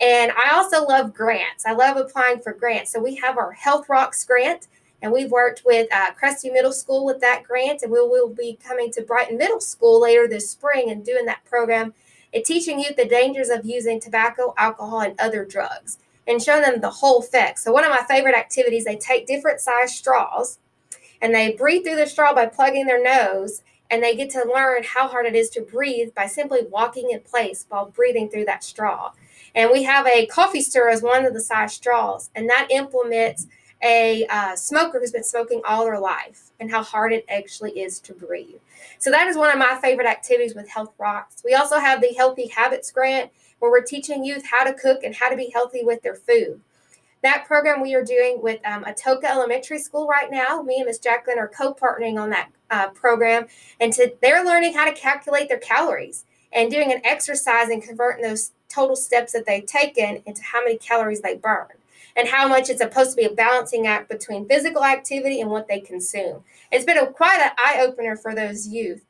And 0.01 0.33
I 0.33 0.55
also 0.55 0.85
love 0.85 1.15
grants. 1.15 1.65
I 1.65 1.73
love 1.73 1.97
applying 1.97 2.41
for 2.41 2.53
grants. 2.53 2.93
So 2.93 3.01
we 3.01 3.17
have 3.17 3.39
our 3.39 3.53
Health 3.53 3.89
Rocks 3.89 4.25
grant, 4.25 4.67
and 5.01 5.13
we've 5.13 5.31
worked 5.31 5.63
with 5.65 5.89
uh, 5.93 6.13
Crestview 6.21 6.53
Middle 6.53 6.73
School 6.73 7.05
with 7.05 7.21
that 7.21 7.45
grant, 7.45 7.83
and 7.83 7.93
we 7.93 8.01
will 8.01 8.29
be 8.29 8.59
coming 8.63 8.91
to 8.93 9.03
Brighton 9.03 9.39
Middle 9.39 9.61
School 9.61 10.01
later 10.01 10.27
this 10.27 10.51
spring 10.51 10.91
and 10.91 11.05
doing 11.05 11.27
that 11.27 11.45
program 11.45 11.95
and 12.35 12.45
teaching 12.45 12.81
youth 12.81 12.97
the 12.97 13.05
dangers 13.05 13.49
of 13.49 13.65
using 13.65 14.01
tobacco, 14.01 14.55
alcohol, 14.57 15.01
and 15.01 15.19
other 15.21 15.45
drugs 15.45 15.99
and 16.27 16.43
showing 16.43 16.63
them 16.63 16.81
the 16.81 16.91
whole 16.91 17.19
effect. 17.19 17.59
So 17.59 17.73
one 17.73 17.85
of 17.85 17.91
my 17.91 18.05
favorite 18.09 18.37
activities, 18.37 18.85
they 18.85 18.97
take 18.97 19.27
different 19.27 19.61
size 19.61 19.95
straws 19.95 20.59
and 21.23 21.35
they 21.35 21.53
breathe 21.53 21.85
through 21.85 21.97
the 21.97 22.07
straw 22.07 22.35
by 22.35 22.47
plugging 22.47 22.85
their 22.85 23.03
nose 23.03 23.63
and 23.91 24.03
they 24.03 24.17
get 24.17 24.31
to 24.31 24.51
learn 24.53 24.83
how 24.83 25.07
hard 25.07 25.27
it 25.27 25.35
is 25.35 25.51
to 25.51 25.61
breathe 25.61 26.15
by 26.15 26.27
simply 26.27 26.61
walking 26.71 27.11
in 27.11 27.21
place 27.21 27.67
while 27.69 27.87
breathing 27.87 28.29
through 28.29 28.47
that 28.47 28.65
straw. 28.65 29.13
And 29.55 29.71
we 29.71 29.83
have 29.83 30.07
a 30.07 30.27
coffee 30.27 30.63
stirrer 30.63 30.91
as 30.91 31.03
one 31.03 31.27
of 31.27 31.35
the 31.35 31.41
size 31.41 31.75
straws, 31.75 32.31
and 32.35 32.49
that 32.49 32.69
implements 32.71 33.47
a 33.83 34.25
uh, 34.31 34.57
smoker 34.57 34.99
who's 34.99 35.13
been 35.13 35.25
smoking 35.25 35.61
all 35.67 35.85
their 35.85 36.01
life 36.01 36.53
and 36.59 36.71
how 36.71 36.83
hard 36.83 37.13
it 37.13 37.27
actually 37.29 37.79
is 37.79 38.01
to 38.01 38.15
breathe. 38.15 38.61
So 38.99 39.11
that 39.11 39.27
is 39.27 39.37
one 39.37 39.51
of 39.51 39.59
my 39.59 39.79
favorite 39.83 40.07
activities 40.07 40.55
with 40.55 40.71
Health 40.71 40.95
Rocks. 40.99 41.43
We 41.45 41.55
also 41.55 41.79
have 41.79 42.01
the 42.01 42.15
Healthy 42.15 42.49
Habits 42.49 42.91
Grant 42.91 43.31
where 43.59 43.71
we're 43.71 43.83
teaching 43.83 44.25
youth 44.25 44.45
how 44.47 44.65
to 44.65 44.73
cook 44.73 45.05
and 45.05 45.15
how 45.15 45.29
to 45.29 45.37
be 45.37 45.51
healthy 45.53 45.85
with 45.85 46.03
their 46.03 46.15
food. 46.15 46.61
That 47.23 47.45
program 47.47 47.81
we 47.81 47.95
are 47.95 48.05
doing 48.05 48.43
with 48.43 48.61
um, 48.67 48.85
Atoka 48.85 49.25
Elementary 49.25 49.79
School 49.79 50.09
right 50.09 50.31
now. 50.31 50.61
Me 50.63 50.77
and 50.79 50.87
Miss 50.87 50.99
Jacqueline 50.99 51.39
are 51.39 51.49
co-partnering 51.49 52.21
on 52.21 52.31
that 52.31 52.51
uh, 52.71 52.89
program, 52.89 53.47
and 53.81 53.93
to, 53.93 54.13
they're 54.21 54.45
learning 54.45 54.75
how 54.75 54.85
to 54.85 54.93
calculate 54.93 55.49
their 55.49 55.59
calories 55.59 56.25
and 56.53 56.71
doing 56.71 56.93
an 56.93 57.01
exercise 57.05 57.69
and 57.69 57.83
converting 57.83 58.25
those 58.25 58.53
total 58.69 58.97
steps 58.97 59.33
that 59.33 59.47
they've 59.47 59.67
taken 59.67 60.23
into 60.27 60.43
how 60.43 60.65
many 60.65 60.77
calories 60.79 61.21
they 61.21 61.37
burn 61.37 61.69
and 62.17 62.29
how 62.29 62.49
much 62.49 62.69
it's 62.69 62.81
supposed 62.81 63.11
to 63.11 63.17
be 63.17 63.25
a 63.25 63.31
balancing 63.31 63.87
act 63.87 64.09
between 64.09 64.47
physical 64.49 64.85
activity 64.85 65.41
and 65.41 65.51
what 65.51 65.69
they 65.69 65.81
consume. 65.81 66.43
It's 66.71 66.85
been 66.85 66.99
a, 66.99 67.07
quite 67.07 67.41
an 67.41 67.53
eye 67.59 67.79
opener 67.81 68.17
for 68.17 68.35
those 68.35 68.67
youth 68.67 69.05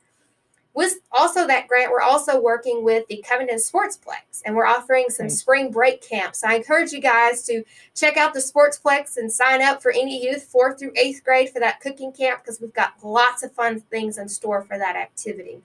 with 0.74 1.00
also 1.12 1.46
that 1.46 1.68
grant, 1.68 1.90
we're 1.90 2.00
also 2.00 2.40
working 2.40 2.82
with 2.82 3.06
the 3.08 3.22
Covington 3.28 3.58
Sportsplex 3.58 4.42
and 4.44 4.56
we're 4.56 4.66
offering 4.66 5.06
some 5.10 5.28
spring 5.28 5.70
break 5.70 6.06
camps. 6.06 6.40
So 6.40 6.48
I 6.48 6.54
encourage 6.54 6.92
you 6.92 7.00
guys 7.00 7.44
to 7.46 7.62
check 7.94 8.16
out 8.16 8.32
the 8.32 8.40
Sportsplex 8.40 9.18
and 9.18 9.30
sign 9.30 9.60
up 9.60 9.82
for 9.82 9.90
any 9.92 10.24
youth 10.24 10.44
fourth 10.44 10.78
through 10.78 10.92
eighth 10.96 11.24
grade 11.24 11.50
for 11.50 11.60
that 11.60 11.80
cooking 11.80 12.12
camp 12.12 12.42
because 12.42 12.60
we've 12.60 12.72
got 12.72 12.94
lots 13.02 13.42
of 13.42 13.52
fun 13.52 13.80
things 13.80 14.16
in 14.16 14.28
store 14.28 14.62
for 14.62 14.78
that 14.78 14.96
activity. 14.96 15.60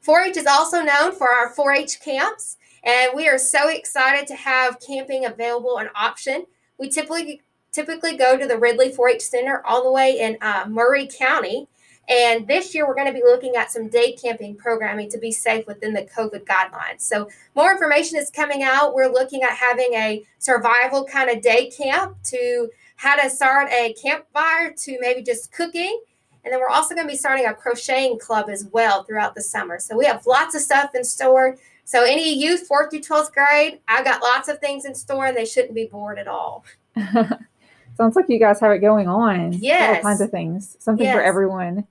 4 0.00 0.20
H 0.22 0.36
is 0.36 0.46
also 0.46 0.82
known 0.82 1.12
for 1.12 1.30
our 1.30 1.50
4 1.50 1.72
H 1.72 2.00
camps, 2.00 2.56
and 2.84 3.12
we 3.14 3.28
are 3.28 3.38
so 3.38 3.68
excited 3.68 4.26
to 4.28 4.34
have 4.34 4.80
camping 4.80 5.24
available 5.24 5.78
an 5.78 5.88
option. 5.94 6.46
We 6.78 6.88
typically 6.88 7.42
typically 7.70 8.16
go 8.16 8.36
to 8.36 8.46
the 8.46 8.58
Ridley 8.58 8.90
4 8.92 9.10
H 9.10 9.22
Center 9.22 9.62
all 9.64 9.82
the 9.82 9.92
way 9.92 10.18
in 10.18 10.38
uh, 10.40 10.64
Maury 10.68 11.06
County 11.06 11.68
and 12.08 12.48
this 12.48 12.74
year, 12.74 12.88
we're 12.88 12.94
going 12.94 13.06
to 13.06 13.12
be 13.12 13.22
looking 13.22 13.56
at 13.56 13.70
some 13.70 13.88
day 13.88 14.12
camping 14.12 14.56
programming 14.56 15.10
to 15.10 15.18
be 15.18 15.30
safe 15.30 15.66
within 15.66 15.92
the 15.92 16.02
COVID 16.02 16.44
guidelines. 16.44 17.02
So, 17.02 17.28
more 17.54 17.70
information 17.70 18.18
is 18.18 18.30
coming 18.30 18.62
out. 18.62 18.94
We're 18.94 19.12
looking 19.12 19.42
at 19.42 19.50
having 19.50 19.92
a 19.92 20.24
survival 20.38 21.04
kind 21.04 21.28
of 21.28 21.42
day 21.42 21.70
camp 21.70 22.16
to 22.24 22.70
how 22.96 23.16
to 23.16 23.28
start 23.28 23.70
a 23.70 23.94
campfire 24.02 24.72
to 24.72 24.98
maybe 25.00 25.22
just 25.22 25.52
cooking. 25.52 26.00
And 26.44 26.52
then 26.52 26.60
we're 26.60 26.70
also 26.70 26.94
going 26.94 27.06
to 27.06 27.12
be 27.12 27.16
starting 27.16 27.44
a 27.44 27.52
crocheting 27.52 28.18
club 28.18 28.48
as 28.48 28.64
well 28.72 29.02
throughout 29.02 29.34
the 29.34 29.42
summer. 29.42 29.78
So, 29.78 29.96
we 29.96 30.06
have 30.06 30.26
lots 30.26 30.54
of 30.54 30.62
stuff 30.62 30.94
in 30.94 31.04
store. 31.04 31.58
So, 31.84 32.04
any 32.04 32.32
youth, 32.32 32.66
fourth 32.66 32.90
through 32.90 33.00
12th 33.00 33.34
grade, 33.34 33.80
I've 33.86 34.06
got 34.06 34.22
lots 34.22 34.48
of 34.48 34.60
things 34.60 34.86
in 34.86 34.94
store 34.94 35.26
and 35.26 35.36
they 35.36 35.44
shouldn't 35.44 35.74
be 35.74 35.84
bored 35.84 36.18
at 36.18 36.26
all. 36.26 36.64
Sounds 36.96 38.16
like 38.16 38.30
you 38.30 38.38
guys 38.38 38.60
have 38.60 38.72
it 38.72 38.78
going 38.78 39.08
on. 39.08 39.52
Yes. 39.52 39.96
All 39.96 40.02
kinds 40.02 40.22
of 40.22 40.30
things. 40.30 40.76
Something 40.78 41.04
yes. 41.04 41.14
for 41.14 41.20
everyone. 41.20 41.86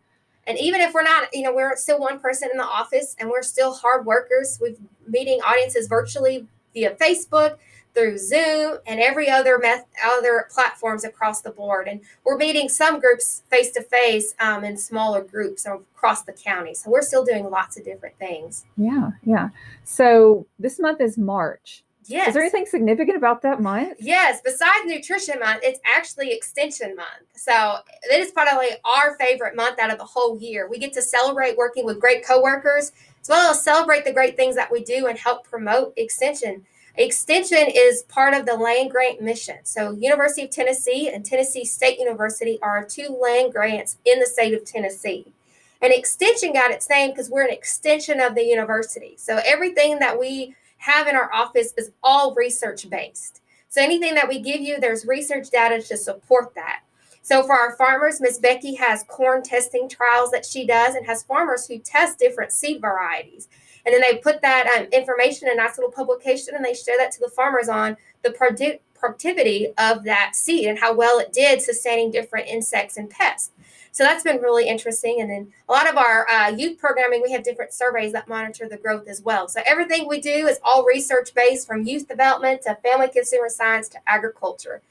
And 0.48 0.58
even 0.58 0.82
if 0.82 0.94
we're 0.94 1.04
not, 1.04 1.28
you 1.34 1.44
know, 1.44 1.54
we're 1.54 1.76
still 1.76 2.00
one 2.00 2.20
person 2.20 2.50
in 2.52 2.58
the 2.58 2.66
office 2.66 3.16
and 3.20 3.30
we're 3.30 3.44
still 3.44 3.74
hard 3.74 4.06
workers 4.06 4.58
with 4.60 4.80
meeting 5.06 5.40
audiences 5.42 5.88
virtually 5.88 6.48
via 6.74 6.96
Facebook, 6.96 7.58
through 7.98 8.18
Zoom 8.18 8.78
and 8.86 9.00
every 9.00 9.28
other 9.28 9.58
meth- 9.58 9.88
other 10.06 10.48
platforms 10.52 11.04
across 11.04 11.42
the 11.42 11.50
board. 11.50 11.88
And 11.88 12.02
we're 12.24 12.38
meeting 12.38 12.70
some 12.70 13.00
groups 13.00 13.42
face 13.50 13.72
to 13.72 13.82
face 13.82 14.36
in 14.40 14.78
smaller 14.78 15.24
groups 15.24 15.66
across 15.66 16.22
the 16.22 16.34
county. 16.34 16.76
So 16.76 16.92
we're 16.92 17.02
still 17.02 17.26
doing 17.26 17.50
lots 17.50 17.76
of 17.76 17.84
different 17.84 18.16
things. 18.20 18.66
Yeah, 18.78 19.12
yeah. 19.24 19.50
So 19.84 20.46
this 20.60 20.80
month 20.80 21.02
is 21.02 21.18
March. 21.18 21.84
Yes. 22.08 22.30
Is 22.30 22.34
there 22.34 22.44
anything 22.44 22.66
significant 22.66 23.18
about 23.18 23.42
that 23.42 23.62
month? 23.62 23.98
Yes. 24.00 24.42
Besides 24.44 24.86
Nutrition 24.86 25.40
Month, 25.40 25.62
it's 25.64 25.80
actually 25.86 26.32
Extension 26.32 26.96
Month. 26.96 27.28
So 27.36 27.78
it 28.10 28.20
is 28.20 28.32
probably 28.32 28.70
our 28.86 29.16
favorite 29.18 29.56
month 29.56 29.80
out 29.80 29.92
of 29.92 29.98
the 29.98 30.06
whole 30.06 30.40
year. 30.40 30.70
We 30.70 30.80
get 30.80 30.94
to 30.94 31.02
celebrate 31.02 31.58
working 31.58 31.86
with 31.86 32.00
great 32.00 32.26
coworkers, 32.26 32.92
as 33.22 33.30
well 33.30 33.52
as 33.52 33.62
celebrate 33.62 34.06
the 34.06 34.14
great 34.14 34.38
things 34.38 34.56
that 34.56 34.72
we 34.72 34.84
do 34.84 35.08
and 35.08 35.18
help 35.18 35.44
promote 35.44 35.94
Extension. 35.98 36.66
Extension 36.96 37.68
is 37.70 38.04
part 38.04 38.34
of 38.34 38.46
the 38.46 38.56
land 38.56 38.90
grant 38.90 39.22
mission. 39.22 39.58
So 39.64 39.92
University 39.92 40.46
of 40.46 40.50
Tennessee 40.50 41.10
and 41.10 41.24
Tennessee 41.24 41.64
State 41.64 42.00
University 42.00 42.58
are 42.62 42.84
two 42.84 43.16
land 43.22 43.54
grants 43.54 43.98
in 44.06 44.20
the 44.20 44.26
state 44.26 44.56
of 44.56 44.66
Tennessee. 44.66 45.32
And 45.80 45.94
Extension 45.94 46.54
got 46.54 46.72
its 46.72 46.90
name 46.90 47.12
because 47.12 47.30
we're 47.30 47.46
an 47.46 47.54
extension 47.54 48.20
of 48.20 48.34
the 48.34 48.44
university. 48.44 49.14
So 49.18 49.40
everything 49.46 50.00
that 50.00 50.20
we 50.20 50.56
have 50.78 51.08
in 51.08 51.16
our 51.16 51.34
office 51.34 51.74
is 51.78 51.92
all 52.04 52.34
research 52.36 52.90
based. 52.90 53.42
So 53.70 53.82
anything 53.82 54.16
that 54.16 54.30
we 54.30 54.40
give 54.40 54.62
you, 54.62 54.80
there's 54.80 55.06
research 55.06 55.50
data 55.50 55.82
to 55.82 55.98
support 55.98 56.56
that. 56.56 56.82
So 57.22 57.44
for 57.44 57.54
our 57.54 57.76
farmers, 57.76 58.22
Miss 58.22 58.38
Becky 58.38 58.76
has 58.76 59.04
corn 59.10 59.44
testing 59.44 59.90
trials 59.90 60.32
that 60.32 60.46
she 60.46 60.66
does 60.66 60.96
and 60.96 61.06
has 61.06 61.24
farmers 61.24 61.68
who 61.68 61.78
test 61.78 62.20
different 62.20 62.54
seed 62.54 62.80
varieties. 62.80 63.50
And 63.86 63.94
then 63.94 64.02
they 64.02 64.18
put 64.18 64.42
that 64.42 64.68
um, 64.78 64.88
information 64.94 65.48
in 65.48 65.54
a 65.54 65.58
nice 65.58 65.78
little 65.78 65.92
publication 65.92 66.56
and 66.56 66.64
they 66.64 66.74
share 66.74 66.98
that 66.98 67.12
to 67.14 67.20
the 67.20 67.30
farmers 67.30 67.68
on 67.68 67.98
the 68.24 68.32
productivity 68.32 69.68
of 69.78 70.04
that 70.06 70.36
seed 70.36 70.68
and 70.68 70.80
how 70.80 70.94
well 70.94 71.20
it 71.20 71.34
did 71.34 71.62
sustaining 71.62 72.12
different 72.12 72.48
insects 72.48 72.98
and 72.98 73.10
pests. 73.10 73.52
So 73.98 74.04
that's 74.04 74.24
been 74.24 74.40
really 74.44 74.68
interesting. 74.68 75.22
And 75.22 75.32
then 75.32 75.52
a 75.68 75.72
lot 75.72 75.90
of 75.90 75.98
our 75.98 76.30
uh, 76.30 76.50
youth 76.50 76.78
programming, 76.78 77.24
we 77.24 77.32
have 77.32 77.42
different 77.42 77.74
surveys 77.74 78.12
that 78.12 78.28
monitor 78.28 78.70
the 78.70 78.78
growth 78.78 79.08
as 79.08 79.24
well. 79.24 79.48
So 79.48 79.60
everything 79.66 80.08
we 80.08 80.22
do 80.22 80.46
is 80.46 80.60
all 80.64 80.86
research 80.86 81.34
based 81.34 81.66
from 81.66 81.82
youth 81.82 82.08
development 82.08 82.62
to 82.68 82.76
family 82.84 83.08
consumer 83.08 83.50
science 83.50 83.90
to 83.90 83.98
agriculture. 84.06 84.84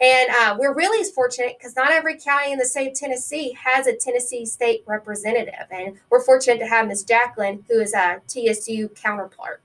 And 0.00 0.30
uh, 0.30 0.56
we're 0.58 0.74
really 0.74 1.08
fortunate 1.08 1.54
because 1.56 1.76
not 1.76 1.92
every 1.92 2.18
county 2.18 2.50
in 2.50 2.58
the 2.58 2.64
state 2.64 2.88
of 2.88 2.94
Tennessee 2.94 3.56
has 3.62 3.86
a 3.86 3.94
Tennessee 3.94 4.44
state 4.44 4.82
representative. 4.88 5.68
And 5.70 5.96
we're 6.10 6.24
fortunate 6.24 6.58
to 6.58 6.66
have 6.66 6.88
Ms. 6.88 7.04
Jacqueline, 7.04 7.64
who 7.68 7.78
is 7.78 7.94
a 7.94 8.20
TSU 8.26 8.88
counterpart. 8.88 9.62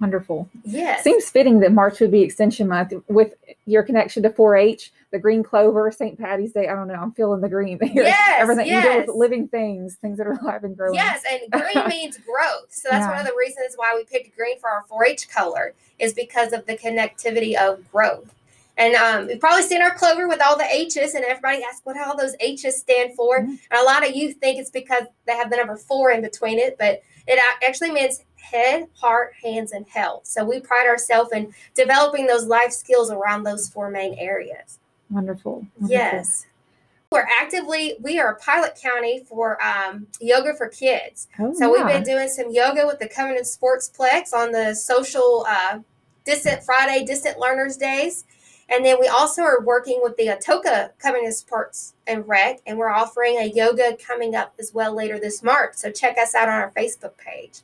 Wonderful. 0.00 0.48
Yes. 0.64 1.02
Seems 1.02 1.28
fitting 1.28 1.60
that 1.60 1.72
March 1.72 1.98
would 2.00 2.12
be 2.12 2.22
Extension 2.22 2.68
Month 2.68 2.92
with 3.08 3.34
your 3.66 3.82
connection 3.82 4.22
to 4.22 4.30
4 4.30 4.56
H 4.56 4.92
the 5.10 5.18
green 5.18 5.42
clover, 5.42 5.90
St. 5.90 6.18
Patty's 6.18 6.52
Day. 6.52 6.68
I 6.68 6.74
don't 6.74 6.86
know. 6.86 6.94
I'm 6.94 7.12
feeling 7.12 7.40
the 7.40 7.48
green. 7.48 7.78
Yes, 7.82 8.34
Everything 8.38 8.66
yes. 8.66 8.84
you 8.84 8.90
deal 8.90 9.00
with 9.06 9.16
living 9.16 9.48
things, 9.48 9.94
things 9.96 10.18
that 10.18 10.26
are 10.26 10.32
alive 10.32 10.64
and 10.64 10.76
growing. 10.76 10.94
Yes, 10.94 11.22
and 11.28 11.50
green 11.74 11.88
means 11.88 12.18
growth. 12.18 12.66
So 12.70 12.88
that's 12.90 13.04
Yeah. 13.06 13.10
one 13.12 13.20
of 13.20 13.26
the 13.26 13.34
reasons 13.36 13.72
why 13.76 13.94
we 13.96 14.04
picked 14.04 14.36
green 14.36 14.58
for 14.60 14.68
our 14.68 14.84
4-H 14.90 15.30
color 15.30 15.74
is 15.98 16.12
because 16.12 16.52
of 16.52 16.66
the 16.66 16.76
connectivity 16.76 17.56
of 17.56 17.90
growth. 17.90 18.34
And 18.76 18.94
um, 18.94 19.28
you've 19.30 19.40
probably 19.40 19.62
seen 19.62 19.80
our 19.82 19.92
clover 19.94 20.28
with 20.28 20.40
all 20.44 20.56
the 20.58 20.66
H's, 20.72 21.14
and 21.14 21.24
everybody 21.24 21.64
asks 21.64 21.80
what 21.84 21.96
all 21.98 22.16
those 22.16 22.34
H's 22.38 22.76
stand 22.76 23.14
for. 23.14 23.40
Mhm. 23.40 23.58
And 23.70 23.80
a 23.80 23.82
lot 23.84 24.06
of 24.06 24.14
you 24.14 24.32
think 24.34 24.60
it's 24.60 24.70
because 24.70 25.04
they 25.26 25.34
have 25.36 25.50
the 25.50 25.56
number 25.56 25.76
four 25.76 26.10
in 26.12 26.20
between 26.20 26.58
it, 26.58 26.76
but 26.78 27.02
it 27.26 27.40
actually 27.66 27.90
means 27.92 28.22
head, 28.40 28.88
heart, 28.94 29.34
hands, 29.42 29.72
and 29.72 29.86
health. 29.88 30.26
So 30.26 30.44
we 30.44 30.60
pride 30.60 30.86
ourselves 30.86 31.32
in 31.32 31.52
developing 31.74 32.26
those 32.26 32.46
life 32.46 32.72
skills 32.72 33.10
around 33.10 33.42
those 33.42 33.68
four 33.68 33.90
main 33.90 34.14
areas. 34.18 34.78
Wonderful. 35.10 35.66
Wonderful. 35.80 35.88
Yes. 35.88 36.46
We're 37.10 37.26
actively, 37.40 37.96
we 38.02 38.20
are 38.20 38.32
a 38.32 38.36
pilot 38.36 38.78
county 38.80 39.24
for 39.26 39.62
um, 39.64 40.06
yoga 40.20 40.54
for 40.54 40.68
kids. 40.68 41.28
Oh, 41.38 41.54
So 41.54 41.72
we've 41.72 41.86
been 41.86 42.02
doing 42.02 42.28
some 42.28 42.50
yoga 42.50 42.86
with 42.86 42.98
the 42.98 43.08
Covington 43.08 43.44
Sportsplex 43.44 44.34
on 44.34 44.52
the 44.52 44.74
social 44.74 45.46
uh, 45.48 45.78
distant 46.24 46.62
Friday 46.64 47.06
distant 47.06 47.38
learners 47.38 47.78
days. 47.78 48.24
And 48.68 48.84
then 48.84 48.98
we 49.00 49.08
also 49.08 49.40
are 49.40 49.62
working 49.62 50.00
with 50.02 50.18
the 50.18 50.26
Atoka 50.26 50.90
Covington 50.98 51.32
Sports 51.32 51.94
and 52.06 52.28
Rec, 52.28 52.60
and 52.66 52.76
we're 52.76 52.90
offering 52.90 53.38
a 53.38 53.46
yoga 53.46 53.96
coming 53.96 54.34
up 54.34 54.52
as 54.58 54.74
well 54.74 54.94
later 54.94 55.18
this 55.18 55.42
March. 55.42 55.76
So 55.76 55.90
check 55.90 56.18
us 56.18 56.34
out 56.34 56.48
on 56.48 56.54
our 56.54 56.70
Facebook 56.72 57.16
page. 57.16 57.60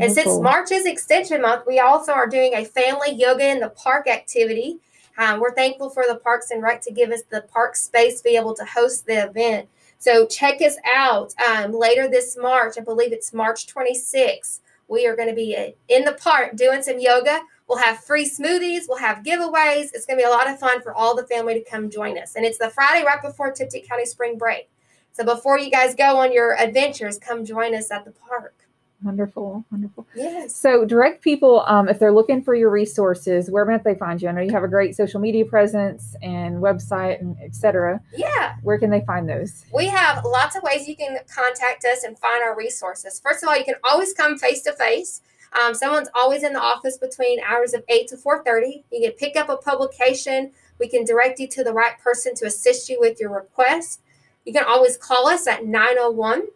And 0.00 0.12
since. 0.12 0.40
March 0.40 0.72
is 0.72 0.86
Extension 0.86 1.42
Month, 1.42 1.64
we 1.66 1.78
also 1.78 2.12
are 2.12 2.26
doing 2.26 2.54
a 2.54 2.64
family 2.64 3.12
yoga 3.12 3.48
in 3.48 3.60
the 3.60 3.70
park 3.70 4.08
activity. 4.08 4.78
Um, 5.18 5.40
we're 5.40 5.54
thankful 5.54 5.90
for 5.90 6.04
the 6.06 6.16
Parks 6.16 6.50
and 6.50 6.62
Rec 6.62 6.82
to 6.82 6.92
give 6.92 7.10
us 7.10 7.22
the 7.30 7.42
park 7.42 7.76
space 7.76 8.18
to 8.18 8.24
be 8.24 8.36
able 8.36 8.54
to 8.54 8.64
host 8.64 9.06
the 9.06 9.28
event. 9.28 9.68
So 9.98 10.26
check 10.26 10.60
us 10.60 10.76
out 10.94 11.32
um, 11.48 11.72
later 11.72 12.08
this 12.08 12.36
March. 12.36 12.76
I 12.78 12.82
believe 12.82 13.12
it's 13.12 13.32
March 13.32 13.66
26th. 13.66 14.60
We 14.88 15.06
are 15.06 15.16
going 15.16 15.28
to 15.28 15.34
be 15.34 15.56
uh, 15.56 15.70
in 15.88 16.04
the 16.04 16.12
park 16.12 16.56
doing 16.56 16.82
some 16.82 17.00
yoga. 17.00 17.40
We'll 17.66 17.78
have 17.78 18.04
free 18.04 18.28
smoothies. 18.28 18.82
We'll 18.88 18.98
have 18.98 19.24
giveaways. 19.24 19.88
It's 19.94 20.06
going 20.06 20.18
to 20.18 20.22
be 20.22 20.28
a 20.28 20.30
lot 20.30 20.48
of 20.48 20.60
fun 20.60 20.82
for 20.82 20.94
all 20.94 21.16
the 21.16 21.26
family 21.26 21.54
to 21.54 21.68
come 21.68 21.90
join 21.90 22.18
us. 22.18 22.36
And 22.36 22.44
it's 22.44 22.58
the 22.58 22.70
Friday 22.70 23.04
right 23.04 23.20
before 23.20 23.50
Tipton 23.50 23.82
County 23.82 24.04
spring 24.04 24.38
break. 24.38 24.68
So 25.12 25.24
before 25.24 25.58
you 25.58 25.70
guys 25.70 25.94
go 25.94 26.18
on 26.18 26.30
your 26.32 26.56
adventures, 26.60 27.18
come 27.18 27.44
join 27.44 27.74
us 27.74 27.90
at 27.90 28.04
the 28.04 28.12
park. 28.12 28.65
Wonderful. 29.02 29.64
Wonderful. 29.70 30.06
Yes. 30.14 30.56
So 30.56 30.84
direct 30.84 31.22
people, 31.22 31.64
um, 31.66 31.88
if 31.88 31.98
they're 31.98 32.12
looking 32.12 32.42
for 32.42 32.54
your 32.54 32.70
resources, 32.70 33.50
where 33.50 33.64
might 33.64 33.84
they 33.84 33.94
find 33.94 34.20
you? 34.20 34.28
I 34.28 34.32
know 34.32 34.40
you 34.40 34.52
have 34.52 34.64
a 34.64 34.68
great 34.68 34.96
social 34.96 35.20
media 35.20 35.44
presence 35.44 36.16
and 36.22 36.56
website 36.62 37.20
and 37.20 37.36
etc. 37.42 38.00
Yeah. 38.16 38.56
Where 38.62 38.78
can 38.78 38.90
they 38.90 39.02
find 39.02 39.28
those? 39.28 39.64
We 39.72 39.86
have 39.86 40.24
lots 40.24 40.56
of 40.56 40.62
ways 40.62 40.88
you 40.88 40.96
can 40.96 41.18
contact 41.32 41.84
us 41.84 42.04
and 42.04 42.18
find 42.18 42.42
our 42.42 42.56
resources. 42.56 43.20
First 43.20 43.42
of 43.42 43.48
all, 43.48 43.56
you 43.56 43.64
can 43.64 43.76
always 43.84 44.14
come 44.14 44.38
face 44.38 44.62
to 44.62 44.72
face. 44.72 45.20
Um, 45.60 45.74
Someone's 45.74 46.08
always 46.14 46.42
in 46.42 46.54
the 46.54 46.60
office 46.60 46.96
between 46.96 47.38
hours 47.40 47.74
of 47.74 47.84
8 47.88 48.08
to 48.08 48.16
4.30. 48.16 48.82
You 48.90 49.00
can 49.02 49.12
pick 49.12 49.36
up 49.36 49.48
a 49.48 49.56
publication. 49.56 50.52
We 50.78 50.88
can 50.88 51.04
direct 51.04 51.38
you 51.38 51.48
to 51.48 51.62
the 51.62 51.72
right 51.72 51.98
person 52.02 52.34
to 52.36 52.46
assist 52.46 52.88
you 52.88 52.98
with 52.98 53.20
your 53.20 53.30
request. 53.30 54.00
You 54.44 54.52
can 54.52 54.64
always 54.64 54.96
call 54.96 55.28
us 55.28 55.46
at 55.46 55.64
901 55.64 56.48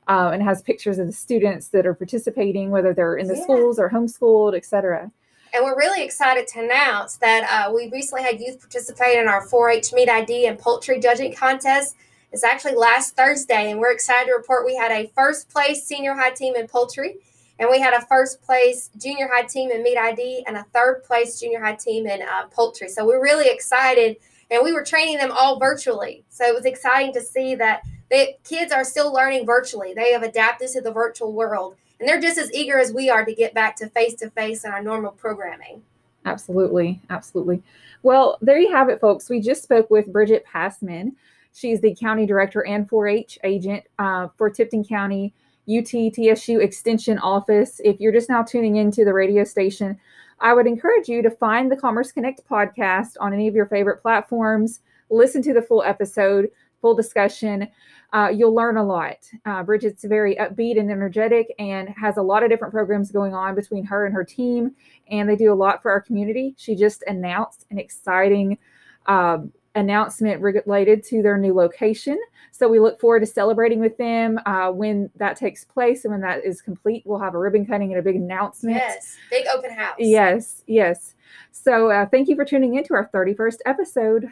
Uh, 0.07 0.31
and 0.35 0.43
has 0.43 0.61
pictures 0.61 0.99
of 0.99 1.07
the 1.07 1.13
students 1.13 1.69
that 1.69 1.87
are 1.87 1.95
participating, 1.95 2.71
whether 2.71 2.93
they're 2.93 3.17
in 3.17 3.27
the 3.27 3.35
Yeah. 3.37 3.43
schools 3.43 3.79
or 3.79 3.89
homeschooled, 3.89 4.55
et 4.55 4.65
cetera. 4.67 5.11
And 5.55 5.65
we're 5.65 5.79
really 5.79 6.05
excited 6.05 6.47
to 6.49 6.61
announce 6.61 7.17
that 7.19 7.45
uh, 7.49 7.73
we 7.73 7.89
recently 7.91 8.23
had 8.23 8.39
youth 8.41 8.61
participate 8.61 9.17
in 9.19 9.29
our 9.29 9.41
4 9.47 9.71
H 9.71 9.93
meat 9.95 10.11
ID 10.11 10.47
and 10.47 10.59
poultry 10.59 10.99
judging 11.01 11.33
contest. 11.35 11.95
It's 12.33 12.45
actually 12.45 12.75
last 12.75 13.17
Thursday, 13.17 13.71
and 13.71 13.81
we're 13.81 13.93
excited 13.93 14.27
to 14.27 14.35
report 14.35 14.67
we 14.67 14.75
had 14.77 14.91
a 14.91 15.07
first 15.15 15.49
place 15.49 15.85
senior 15.85 16.15
high 16.15 16.33
team 16.33 16.55
in 16.57 16.67
poultry, 16.67 17.17
and 17.59 17.71
we 17.71 17.79
had 17.79 17.95
a 17.95 18.05
first 18.05 18.43
place 18.43 18.91
junior 19.01 19.29
high 19.33 19.45
team 19.45 19.71
in 19.71 19.83
meat 19.83 19.97
ID, 19.97 20.45
and 20.47 20.57
a 20.57 20.67
third 20.75 21.05
place 21.05 21.39
junior 21.41 21.61
high 21.61 21.77
team 21.77 22.07
in 22.07 22.21
uh, 22.23 22.47
poultry. 22.51 22.89
So 22.89 23.07
we're 23.07 23.23
really 23.23 23.49
excited, 23.49 24.17
and 24.51 24.63
we 24.63 24.73
were 24.73 24.83
training 24.83 25.19
them 25.19 25.31
all 25.33 25.59
virtually. 25.59 26.25
So 26.29 26.45
it 26.45 26.55
was 26.55 26.65
exciting 26.67 27.13
to 27.15 27.21
see 27.23 27.55
that 27.55 27.85
the 28.11 28.37
kids 28.45 28.73
are 28.73 28.85
still 28.85 29.13
learning 29.13 29.47
virtually. 29.47 29.95
They 29.95 30.13
have 30.13 30.23
adapted 30.23 30.71
to 30.71 30.81
the 30.81 30.93
virtual 30.93 31.33
world 31.33 31.77
and 31.99 32.09
they're 32.09 32.21
just 32.21 32.39
as 32.39 32.53
eager 32.53 32.79
as 32.79 32.93
we 32.93 33.09
are 33.09 33.25
to 33.25 33.35
get 33.35 33.55
back 33.55 33.77
to 33.77 33.89
face 33.89 34.15
to 34.17 34.31
face 34.31 34.65
in 34.65 34.73
our 34.73 34.83
normal 34.83 35.13
programming. 35.13 35.83
Absolutely. 36.25 37.01
Absolutely. 37.11 37.63
Well, 38.03 38.39
there 38.43 38.59
you 38.59 38.71
have 38.73 38.89
it, 38.89 39.01
folks. 39.01 39.31
We 39.31 39.41
just 39.41 39.63
spoke 39.63 39.91
with 39.91 40.13
Brigitte 40.13 40.45
Passman. 40.45 41.17
She's 41.55 41.81
the 41.81 41.95
county 41.95 42.27
director 42.27 42.67
and 42.67 42.89
4 42.89 43.09
H 43.09 43.39
agent 43.45 43.85
uh, 43.99 44.29
for 44.37 44.51
Tipton 44.51 44.85
County 44.85 45.33
UT 45.69 45.87
TSU 45.87 46.61
Extension 46.61 47.19
Office. 47.19 47.81
If 47.85 48.01
you're 48.01 48.13
just 48.13 48.29
now 48.29 48.43
tuning 48.43 48.77
into 48.77 49.05
the 49.05 49.15
radio 49.15 49.45
station, 49.45 49.99
I 50.41 50.53
would 50.53 50.67
encourage 50.67 51.09
you 51.09 51.23
to 51.23 51.31
find 51.31 51.71
the 51.71 51.77
Commerce 51.77 52.13
Connect 52.13 52.47
podcast 52.49 53.17
on 53.21 53.33
any 53.33 53.49
of 53.49 53.55
your 53.55 53.67
favorite 53.67 54.03
platforms. 54.03 54.81
Listen 55.11 55.43
to 55.43 55.55
the 55.55 55.63
full 55.63 55.83
episode, 55.83 56.51
full 56.85 56.95
discussion. 56.95 57.67
Uh, 58.13 58.29
you'll 58.29 58.55
learn 58.55 58.77
a 58.77 58.85
lot. 58.85 59.17
Uh, 59.47 59.63
Brigitte's 59.63 60.05
very 60.05 60.37
upbeat 60.37 60.79
and 60.79 60.91
energetic 60.91 61.47
and 61.59 61.89
has 61.89 62.19
a 62.19 62.23
lot 62.23 62.43
of 62.43 62.51
different 62.51 62.75
programs 62.75 63.11
going 63.11 63.33
on 63.33 63.55
between 63.55 63.87
her 63.87 64.05
and 64.05 64.15
her 64.15 64.23
team, 64.23 64.73
and 65.11 65.27
they 65.27 65.35
do 65.35 65.51
a 65.51 65.55
lot 65.55 65.81
for 65.81 65.91
our 65.91 66.03
community. 66.03 66.55
She 66.59 66.75
just 66.75 67.03
announced 67.07 67.65
an 67.71 67.79
exciting 67.79 68.59
um, 69.07 69.51
announcement 69.75 70.43
related 70.43 71.03
to 71.05 71.23
their 71.23 71.39
new 71.39 71.55
location. 71.55 72.21
So 72.53 72.69
we 72.69 72.81
look 72.81 73.01
forward 73.01 73.21
to 73.21 73.27
celebrating 73.27 73.81
with 73.81 73.97
them 73.97 74.39
uh, 74.45 74.71
when 74.73 75.09
that 75.17 75.39
takes 75.39 75.65
place 75.65 76.05
and 76.05 76.13
when 76.13 76.21
that 76.21 76.45
is 76.45 76.61
complete. 76.61 77.03
We'll 77.07 77.19
have 77.19 77.35
a 77.35 77.39
ribbon 77.39 77.65
cutting 77.65 77.93
and 77.93 77.99
a 77.99 78.03
big 78.03 78.17
announcement. 78.17 78.77
Yes, 78.77 79.17
big 79.31 79.47
open 79.47 79.73
house. 79.73 79.97
Yes, 79.99 80.63
yes. 80.67 81.15
So 81.51 81.91
uh, 81.91 82.05
thank 82.11 82.29
you 82.29 82.37
for 82.37 82.45
tuning 82.45 82.75
in 82.75 82.85
to 82.85 82.95
our 82.95 83.09
31st 83.09 83.59
episode. 83.65 84.31